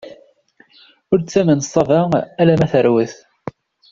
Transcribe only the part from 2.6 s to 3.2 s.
terwet.